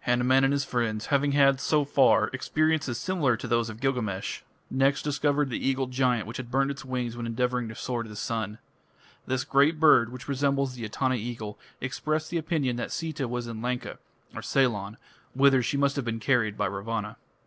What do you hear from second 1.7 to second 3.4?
far, experiences similar